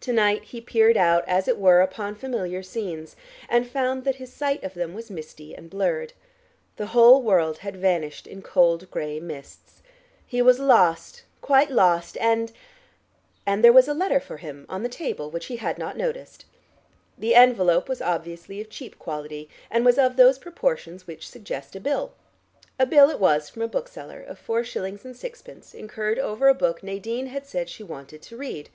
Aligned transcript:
To 0.00 0.12
night 0.12 0.46
he 0.46 0.60
peered 0.60 0.96
out, 0.96 1.22
as 1.28 1.46
it 1.46 1.60
were 1.60 1.80
upon 1.80 2.16
familiar 2.16 2.60
scenes, 2.60 3.14
and 3.48 3.70
found 3.70 4.02
that 4.02 4.16
his 4.16 4.32
sight 4.32 4.64
of 4.64 4.74
them 4.74 4.94
was 4.94 5.12
misty 5.12 5.54
and 5.54 5.70
blurred. 5.70 6.12
The 6.74 6.86
whole 6.88 7.22
world 7.22 7.58
had 7.58 7.76
vanished 7.76 8.26
in 8.26 8.42
cold 8.42 8.90
gray 8.90 9.20
mists. 9.20 9.80
He 10.26 10.42
was 10.42 10.58
lost, 10.58 11.22
quite 11.40 11.70
lost, 11.70 12.16
and... 12.20 12.50
and 13.46 13.62
there 13.62 13.72
was 13.72 13.86
a 13.86 13.94
letter 13.94 14.18
for 14.18 14.38
him 14.38 14.66
on 14.68 14.82
the 14.82 14.88
table 14.88 15.30
which 15.30 15.46
he 15.46 15.58
had 15.58 15.78
not 15.78 15.96
noticed. 15.96 16.46
The 17.16 17.36
envelope 17.36 17.88
was 17.88 18.02
obviously 18.02 18.60
of 18.60 18.68
cheap 18.68 18.98
quality, 18.98 19.48
and 19.70 19.84
was 19.84 19.98
of 19.98 20.16
those 20.16 20.36
proportions 20.36 21.06
which 21.06 21.28
suggest 21.28 21.76
a 21.76 21.80
bill. 21.80 22.12
A 22.76 22.86
bill 22.86 23.08
it 23.08 23.20
was 23.20 23.48
from 23.48 23.62
a 23.62 23.68
bookseller, 23.68 24.20
of 24.20 24.36
four 24.36 24.64
shillings 24.64 25.04
and 25.04 25.16
sixpence, 25.16 25.74
incurred 25.74 26.18
over 26.18 26.48
a 26.48 26.54
book 26.54 26.82
Nadine 26.82 27.28
had 27.28 27.46
said 27.46 27.68
she 27.68 27.84
wanted 27.84 28.20
to 28.22 28.36
read. 28.36 28.68